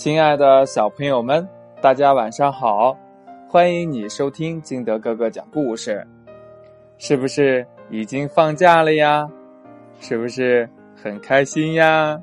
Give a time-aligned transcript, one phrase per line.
[0.00, 1.44] 亲爱的小朋友们，
[1.80, 2.96] 大家晚上好！
[3.48, 6.06] 欢迎你收听金德哥哥讲故事。
[6.98, 9.28] 是不是已经放假了呀？
[9.98, 12.16] 是不是很开心呀？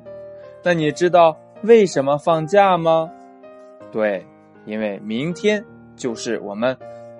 [0.62, 3.12] 那你知道为什么放假吗？
[3.92, 4.24] 对，
[4.64, 5.62] 因为明天
[5.96, 6.74] 就是我们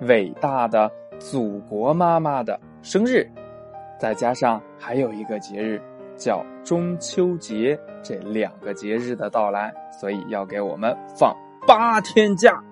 [0.07, 3.29] 伟大的祖国妈妈的生日，
[3.99, 5.79] 再加上还有一个节日
[6.17, 9.73] 叫中秋节，这两个节日的到来。
[9.99, 12.63] 所以要给我们放八天假。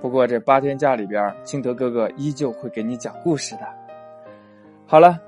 [0.00, 3.62] 不过这八天假里边，金德哥哥依旧会给你讲故事的。
[4.86, 5.18] 好了，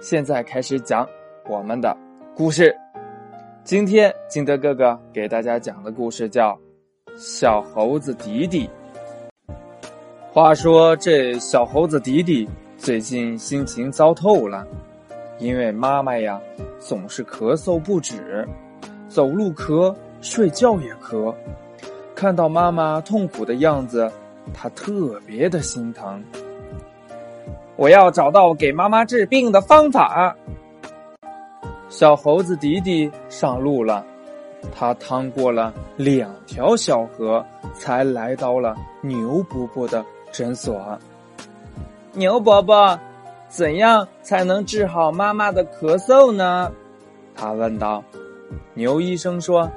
[0.00, 1.08] 现在开始讲
[1.48, 1.96] 我们的
[2.36, 2.76] 故事。
[3.62, 6.52] 今天金德哥哥给大家讲的故事叫
[7.16, 8.68] 《小猴子迪迪》。
[10.32, 14.66] 话说这小猴子迪迪最近心情糟透了，
[15.40, 16.40] 因为妈妈呀
[16.78, 18.46] 总是咳嗽不止。
[19.08, 21.34] 走路咳，睡觉也咳，
[22.14, 24.08] 看到妈妈痛苦的样子，
[24.54, 26.22] 他特别的心疼。
[27.74, 30.36] 我要找到给妈妈治病的方法。
[31.88, 34.04] 小猴子迪迪上路了，
[34.72, 40.96] 他趟过了两条小河，才来到了牛伯伯的诊所。
[42.12, 42.96] 牛伯伯，
[43.50, 46.70] 怎样才能治好妈妈的咳嗽呢？
[47.34, 48.02] 他问道。
[48.74, 49.68] 牛医生说：“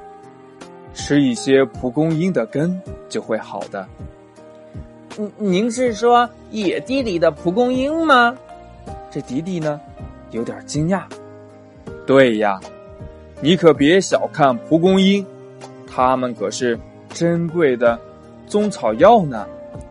[0.94, 3.86] 吃一些蒲公英的根就会好的。”
[5.18, 8.36] 您您是说野地里的蒲公英吗？
[9.10, 9.82] 这迪迪呢，
[10.30, 11.02] 有点惊讶。
[12.06, 12.60] 对呀，
[13.42, 15.26] 你可别小看蒲公英，
[15.88, 18.00] 它们可是珍贵的
[18.48, 19.48] 中草药呢，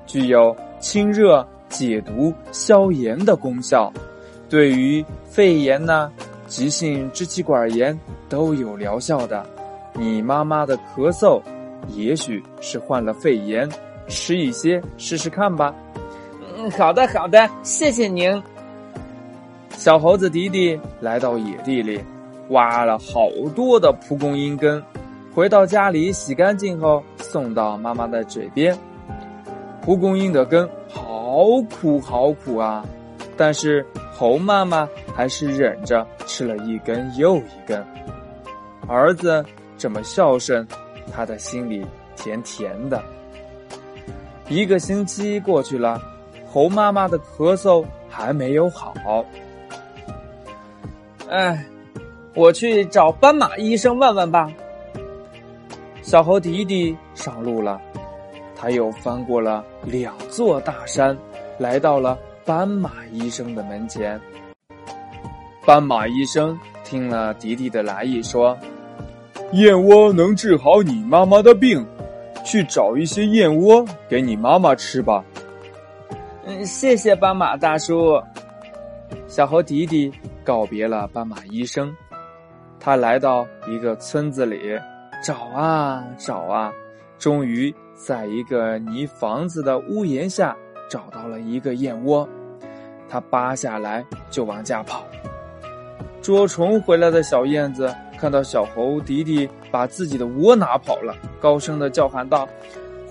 [0.07, 3.93] 具有清热、解毒、消炎的功效，
[4.49, 6.13] 对于肺炎呢。
[6.49, 9.43] 急性支气管炎都有疗效的，
[9.95, 11.41] 你妈妈的咳嗽，
[11.89, 13.67] 也许是患了肺炎，
[14.07, 15.75] 吃一些试试看吧。
[16.59, 18.43] 嗯，好的好的，谢谢您。
[19.71, 21.99] 小猴子迪迪来到野地里，
[22.51, 24.83] 挖了好多的蒲公英根，
[25.35, 28.77] 回到家里洗干净后送到妈妈的嘴边。
[29.81, 30.69] 蒲公英的根
[31.33, 32.85] 好苦好苦啊，
[33.39, 33.87] 但是。
[34.15, 37.85] 猴妈妈还是忍着吃了一根又一根，
[38.87, 39.45] 儿子
[39.77, 40.65] 这么孝顺，
[41.11, 41.85] 他的心里
[42.15, 43.03] 甜甜的。
[44.49, 46.01] 一个星期过去了，
[46.47, 49.25] 猴妈妈的咳嗽还没有好。
[51.29, 51.65] 哎，
[52.37, 54.53] 我去找斑马医生问问吧。
[56.03, 57.81] 小猴迪迪上路了，
[58.63, 61.19] 他又翻过了两座大山，
[61.59, 62.17] 来到了。
[62.45, 64.21] 斑马医生的门前，
[65.65, 68.57] 斑马医生听了迪迪的来意，说
[69.55, 71.87] ：“燕窝能治好你妈妈的病，
[72.45, 75.25] 去找一些燕窝给你妈妈吃吧。”
[76.47, 78.21] 嗯，谢谢斑马大叔。
[79.29, 80.13] 小猴迪迪
[80.45, 81.95] 告别了斑马医生，
[82.81, 84.79] 他来到一个村子里，
[85.25, 86.73] 找啊找啊，
[87.23, 90.57] 终于在一个泥房子的屋檐下。
[90.91, 92.29] 找到了一个燕窝，
[93.09, 95.07] 他扒下来就往家跑。
[96.21, 102.47] 捉虫回来的小燕子看到小猴迪迪把自己的窝拿跑了，高声的叫喊道：“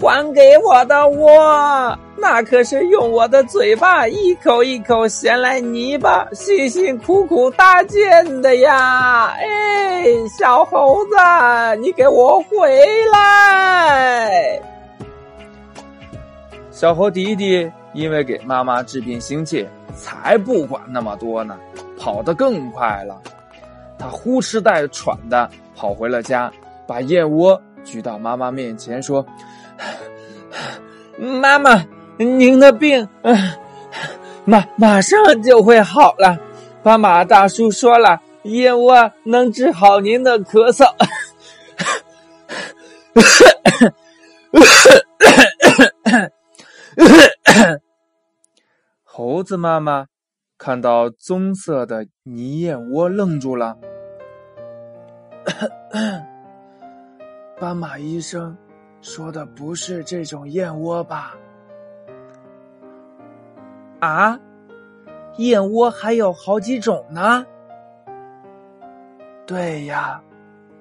[0.01, 1.95] 还给我的窝！
[2.17, 9.27] 那可是用我的嘴巴一口一口衔来泥巴，辛辛苦苦搭建的呀！
[9.27, 10.03] 哎，
[10.39, 11.11] 小猴子，
[11.81, 12.75] 你给我回
[13.13, 14.59] 来！”
[16.71, 21.55] 小猴迪迪因为给妈妈治病心切，才不管那么多呢，
[21.99, 23.21] 跑得更快了。
[23.99, 26.51] 他呼哧带喘的跑回了家，
[26.87, 29.23] 把燕窝举到妈妈面前，说
[31.21, 31.85] ：“妈妈，
[32.17, 33.07] 您的病，
[34.43, 36.39] 马马上就会好了。
[36.81, 40.83] 斑马大叔说了，燕窝能治好您的咳嗽。”
[49.03, 50.07] 猴子妈妈
[50.57, 53.77] 看到棕色的泥燕窝，愣住了。
[57.59, 58.57] 斑马医生
[59.01, 61.35] 说的不是这种燕窝吧？
[63.99, 64.39] 啊，
[65.37, 67.45] 燕窝还有好几种呢。
[69.45, 70.21] 对呀，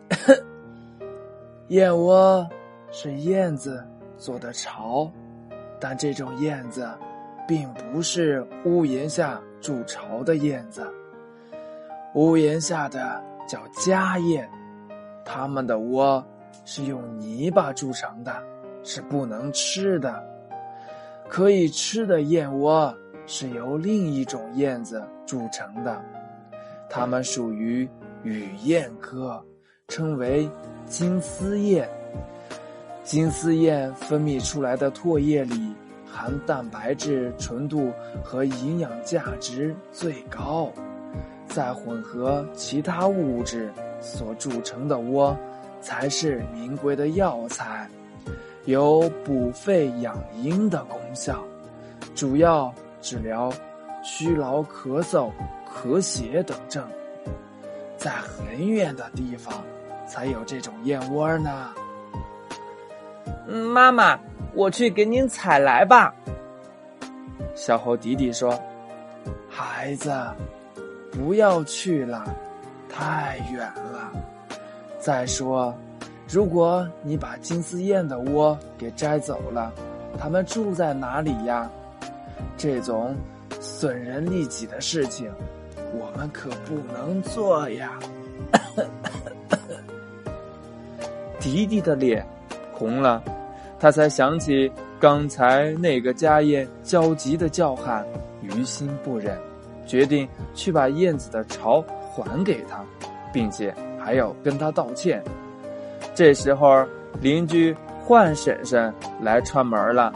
[1.69, 2.49] 燕窝
[2.91, 3.85] 是燕子
[4.17, 5.11] 做的巢。
[5.83, 6.87] 但这种燕子，
[7.49, 10.87] 并不是屋檐下筑巢的燕子。
[12.15, 14.47] 屋檐下的叫家燕，
[15.25, 16.23] 它们的窝
[16.65, 18.43] 是用泥巴筑成的，
[18.83, 20.23] 是不能吃的。
[21.29, 22.93] 可以吃的燕窝
[23.27, 26.03] 是由另一种燕子筑成的，
[26.89, 27.89] 它们属于
[28.25, 29.41] 羽燕科，
[29.89, 30.51] 称为
[30.87, 31.89] 金丝燕。
[33.05, 35.75] 金丝燕分泌出来的唾液里
[36.05, 37.93] 含蛋白质纯度
[38.23, 40.71] 和营养价值最高，
[41.47, 45.37] 再混合其他物质所铸成的窝，
[45.81, 47.89] 才是名贵的药材，
[48.65, 51.43] 有补肺养阴的功效，
[52.15, 53.53] 主要治疗
[54.03, 55.31] 虚劳咳嗽、
[55.67, 56.85] 咳血等症。
[57.97, 59.53] 在很远的地方
[60.07, 61.69] 才有这种燕窝呢。
[63.47, 64.19] 妈妈，
[64.55, 66.15] 我去给您采来吧。
[67.55, 68.59] 小猴弟弟说
[69.51, 70.15] ：“孩子，
[71.13, 72.25] 不要去了，
[72.89, 74.11] 太远了。
[75.01, 75.75] 再说，
[76.29, 79.73] 如果你把金丝燕的窝给摘走了，
[80.19, 81.71] 它们住在哪里呀？
[82.57, 83.17] 这种
[83.59, 85.33] 损人利己的事情，
[85.95, 87.99] 我们可不能做呀。”
[91.41, 92.27] 迪迪的脸
[92.75, 93.23] 红了。
[93.79, 94.71] 他才想起
[95.01, 98.05] 刚才那个家燕焦急的叫喊，
[98.43, 99.39] 于心不忍，
[99.87, 101.83] 决定去把燕子的巢
[102.13, 102.85] 还给他，
[103.33, 105.23] 并且还要跟他道歉。
[106.15, 106.85] 这时候，
[107.21, 110.13] 邻居换婶婶来串门了。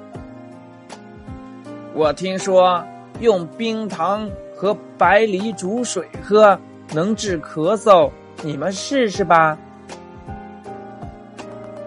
[1.94, 2.82] 我听说
[3.20, 6.58] 用冰糖和白梨煮水喝
[6.92, 8.10] 能治咳嗽，
[8.42, 9.56] 你们试试吧。”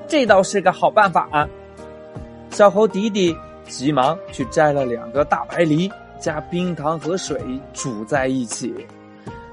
[0.08, 1.48] 这倒是个好办法啊！
[2.50, 5.90] 小猴迪迪急忙去摘了两个大白梨，
[6.20, 7.42] 加冰糖和水
[7.74, 8.86] 煮在一起。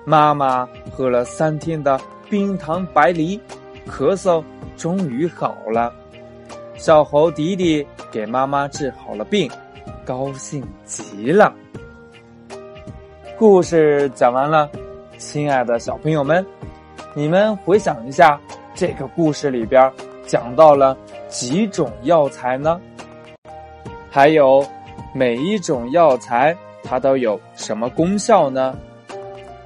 [0.08, 2.00] 妈妈喝了三天的
[2.30, 3.38] 冰糖白梨，
[3.86, 4.42] 咳嗽
[4.74, 5.92] 终于好了。
[6.76, 9.50] 小猴迪迪给妈妈治好了病，
[10.06, 11.52] 高兴极了。
[13.36, 14.70] 故事讲完了，
[15.18, 16.42] 亲爱的小朋友们，
[17.12, 18.40] 你们回想一下
[18.74, 19.92] 这个故事里边。
[20.26, 20.96] 讲到了
[21.28, 22.80] 几种药材呢？
[24.10, 24.64] 还有
[25.14, 28.74] 每一种药材它都有什么功效呢？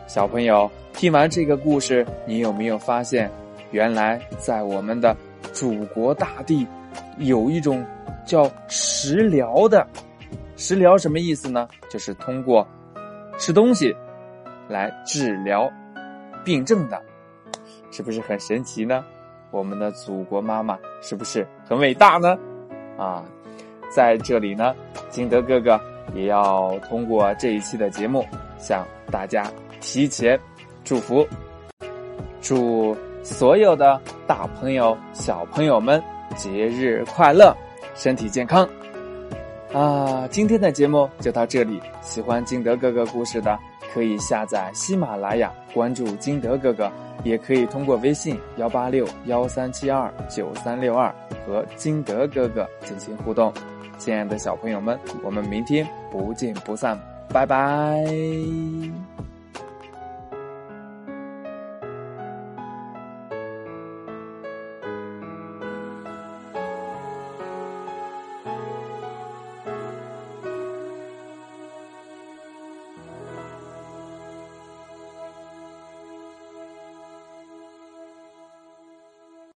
[0.06, 3.31] 小朋友听完这个故事，你有没有发现，
[3.70, 5.16] 原来在我们的
[5.52, 6.66] 祖国大地，
[7.19, 7.84] 有一种
[8.26, 9.87] 叫食疗的？
[10.56, 11.66] 食疗什么意思呢？
[11.90, 12.66] 就是通过
[13.38, 13.94] 吃东西
[14.69, 15.70] 来治疗
[16.44, 17.00] 病症的，
[17.90, 19.04] 是不是很神奇呢？
[19.50, 22.38] 我们的祖国妈妈是不是很伟大呢？
[22.99, 23.25] 啊，
[23.90, 24.75] 在这里呢，
[25.08, 25.81] 金德哥哥
[26.14, 28.25] 也要通过这一期的节目
[28.58, 29.50] 向大家
[29.82, 30.40] 提前
[30.82, 31.26] 祝福，
[32.40, 36.02] 祝所有的大朋友、小朋友们
[36.37, 37.55] 节日快乐，
[37.94, 38.67] 身体健康。
[39.75, 43.58] 啊，今天的节目就到这里，喜欢金德哥哥故事的
[43.93, 46.90] 可以下载喜马拉雅，关注金德哥哥。
[47.25, 51.14] 也可以通过微信幺八六幺三七二九三六二
[51.46, 53.52] 和金德哥哥进行互动，
[53.96, 58.05] 亲爱的小朋友们，我们明天不见不散，拜拜。